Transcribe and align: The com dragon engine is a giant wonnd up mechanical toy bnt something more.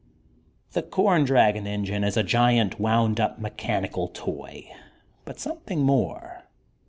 The 0.71 0.81
com 0.81 1.25
dragon 1.25 1.67
engine 1.67 2.03
is 2.03 2.17
a 2.17 2.23
giant 2.23 2.79
wonnd 2.81 3.19
up 3.19 3.37
mechanical 3.37 4.07
toy 4.07 4.67
bnt 5.27 5.37
something 5.37 5.83
more. 5.83 6.41